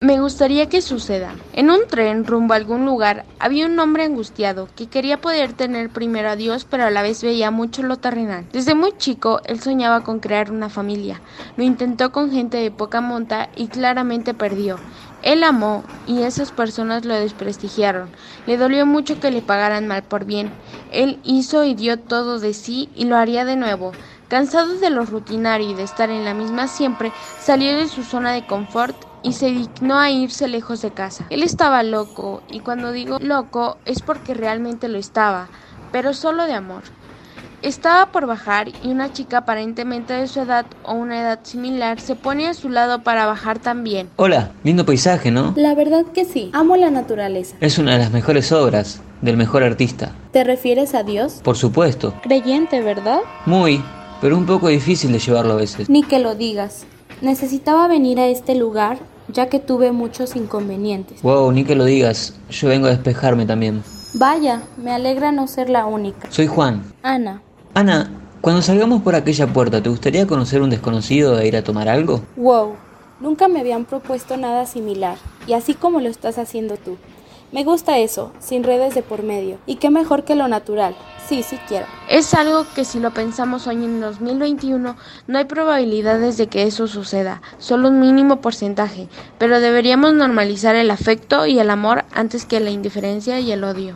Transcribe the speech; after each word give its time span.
me 0.00 0.20
gustaría 0.20 0.68
que 0.68 0.80
suceda. 0.80 1.34
En 1.52 1.70
un 1.70 1.80
tren 1.90 2.24
rumbo 2.24 2.54
a 2.54 2.56
algún 2.56 2.86
lugar 2.86 3.24
había 3.40 3.66
un 3.66 3.78
hombre 3.80 4.04
angustiado 4.04 4.68
que 4.76 4.86
quería 4.86 5.20
poder 5.20 5.54
tener 5.54 5.90
primero 5.90 6.30
a 6.30 6.36
Dios 6.36 6.64
pero 6.64 6.84
a 6.84 6.90
la 6.90 7.02
vez 7.02 7.22
veía 7.22 7.50
mucho 7.50 7.82
lo 7.82 7.96
terrenal. 7.96 8.46
Desde 8.52 8.76
muy 8.76 8.92
chico 8.96 9.40
él 9.46 9.60
soñaba 9.60 10.04
con 10.04 10.20
crear 10.20 10.52
una 10.52 10.68
familia. 10.68 11.20
Lo 11.56 11.64
intentó 11.64 12.12
con 12.12 12.30
gente 12.30 12.58
de 12.58 12.70
poca 12.70 13.00
monta 13.00 13.48
y 13.56 13.68
claramente 13.68 14.34
perdió. 14.34 14.78
Él 15.22 15.42
amó 15.42 15.82
y 16.06 16.22
esas 16.22 16.52
personas 16.52 17.04
lo 17.04 17.14
desprestigiaron. 17.14 18.08
Le 18.46 18.56
dolió 18.56 18.86
mucho 18.86 19.18
que 19.18 19.32
le 19.32 19.42
pagaran 19.42 19.88
mal 19.88 20.04
por 20.04 20.24
bien. 20.24 20.52
Él 20.92 21.18
hizo 21.24 21.64
y 21.64 21.74
dio 21.74 21.98
todo 21.98 22.38
de 22.38 22.54
sí 22.54 22.88
y 22.94 23.06
lo 23.06 23.16
haría 23.16 23.44
de 23.44 23.56
nuevo. 23.56 23.94
Cansado 24.28 24.78
de 24.78 24.90
lo 24.90 25.04
rutinario 25.04 25.70
y 25.70 25.74
de 25.74 25.82
estar 25.82 26.08
en 26.10 26.24
la 26.24 26.34
misma 26.34 26.68
siempre, 26.68 27.12
salió 27.40 27.76
de 27.76 27.88
su 27.88 28.04
zona 28.04 28.32
de 28.32 28.46
confort 28.46 29.07
y 29.22 29.32
se 29.32 29.46
dignó 29.46 29.98
a 29.98 30.10
irse 30.10 30.48
lejos 30.48 30.82
de 30.82 30.90
casa. 30.90 31.26
Él 31.30 31.42
estaba 31.42 31.82
loco, 31.82 32.42
y 32.50 32.60
cuando 32.60 32.92
digo 32.92 33.18
loco 33.20 33.78
es 33.84 34.00
porque 34.02 34.34
realmente 34.34 34.88
lo 34.88 34.98
estaba, 34.98 35.48
pero 35.92 36.14
solo 36.14 36.44
de 36.44 36.54
amor. 36.54 36.82
Estaba 37.60 38.12
por 38.12 38.26
bajar 38.26 38.68
y 38.84 38.88
una 38.88 39.12
chica 39.12 39.38
aparentemente 39.38 40.12
de 40.12 40.28
su 40.28 40.40
edad 40.40 40.64
o 40.84 40.92
una 40.92 41.20
edad 41.20 41.40
similar 41.42 42.00
se 42.00 42.14
pone 42.14 42.46
a 42.46 42.54
su 42.54 42.68
lado 42.68 43.02
para 43.02 43.26
bajar 43.26 43.58
también. 43.58 44.08
Hola, 44.14 44.52
lindo 44.62 44.86
paisaje, 44.86 45.32
¿no? 45.32 45.54
La 45.56 45.74
verdad 45.74 46.04
que 46.14 46.24
sí, 46.24 46.50
amo 46.52 46.76
la 46.76 46.90
naturaleza. 46.90 47.56
Es 47.60 47.78
una 47.78 47.94
de 47.94 47.98
las 47.98 48.12
mejores 48.12 48.52
obras 48.52 49.00
del 49.22 49.36
mejor 49.36 49.64
artista. 49.64 50.12
¿Te 50.30 50.44
refieres 50.44 50.94
a 50.94 51.02
Dios? 51.02 51.40
Por 51.42 51.56
supuesto. 51.56 52.14
Creyente, 52.22 52.80
¿verdad? 52.80 53.18
Muy, 53.44 53.82
pero 54.20 54.36
un 54.36 54.46
poco 54.46 54.68
difícil 54.68 55.10
de 55.10 55.18
llevarlo 55.18 55.54
a 55.54 55.56
veces. 55.56 55.90
Ni 55.90 56.04
que 56.04 56.20
lo 56.20 56.36
digas. 56.36 56.86
Necesitaba 57.20 57.88
venir 57.88 58.20
a 58.20 58.26
este 58.28 58.54
lugar 58.54 58.98
ya 59.32 59.48
que 59.48 59.58
tuve 59.58 59.92
muchos 59.92 60.36
inconvenientes. 60.36 61.22
Wow, 61.22 61.52
ni 61.52 61.64
que 61.64 61.74
lo 61.74 61.84
digas. 61.84 62.34
Yo 62.50 62.68
vengo 62.68 62.86
a 62.86 62.90
despejarme 62.90 63.44
también. 63.44 63.82
Vaya, 64.14 64.62
me 64.76 64.92
alegra 64.92 65.32
no 65.32 65.46
ser 65.46 65.68
la 65.68 65.86
única. 65.86 66.30
Soy 66.30 66.46
Juan. 66.46 66.82
Ana. 67.02 67.42
Ana, 67.74 68.10
cuando 68.40 68.62
salgamos 68.62 69.02
por 69.02 69.14
aquella 69.14 69.46
puerta, 69.46 69.82
¿te 69.82 69.90
gustaría 69.90 70.26
conocer 70.26 70.62
un 70.62 70.70
desconocido 70.70 71.38
e 71.38 71.46
ir 71.46 71.56
a 71.56 71.64
tomar 71.64 71.88
algo? 71.88 72.22
Wow, 72.36 72.76
nunca 73.20 73.48
me 73.48 73.60
habían 73.60 73.84
propuesto 73.84 74.36
nada 74.36 74.64
similar, 74.64 75.18
y 75.46 75.52
así 75.52 75.74
como 75.74 76.00
lo 76.00 76.08
estás 76.08 76.38
haciendo 76.38 76.76
tú. 76.76 76.96
Me 77.52 77.64
gusta 77.64 77.98
eso, 77.98 78.32
sin 78.38 78.62
redes 78.62 78.94
de 78.94 79.02
por 79.02 79.22
medio. 79.22 79.58
Y 79.66 79.76
qué 79.76 79.90
mejor 79.90 80.24
que 80.24 80.34
lo 80.34 80.48
natural. 80.48 80.94
Sí, 81.28 81.42
sí 81.42 81.58
quiero. 81.68 81.84
Es 82.08 82.32
algo 82.32 82.64
que 82.74 82.86
si 82.86 83.00
lo 83.00 83.10
pensamos 83.10 83.66
hoy 83.66 83.84
en 83.84 84.00
2021, 84.00 84.96
no 85.26 85.38
hay 85.38 85.44
probabilidades 85.44 86.38
de 86.38 86.46
que 86.46 86.62
eso 86.62 86.86
suceda, 86.86 87.42
solo 87.58 87.88
un 87.88 88.00
mínimo 88.00 88.40
porcentaje, 88.40 89.08
pero 89.36 89.60
deberíamos 89.60 90.14
normalizar 90.14 90.74
el 90.74 90.90
afecto 90.90 91.44
y 91.44 91.58
el 91.58 91.68
amor 91.68 92.06
antes 92.14 92.46
que 92.46 92.60
la 92.60 92.70
indiferencia 92.70 93.40
y 93.40 93.52
el 93.52 93.62
odio. 93.62 93.86